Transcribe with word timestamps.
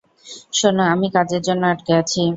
শোনো, 0.53 0.83
আমি 0.93 1.07
কাজের 1.15 1.41
জন্য 1.47 1.63
আটকে 1.73 1.93
আছি। 2.01 2.21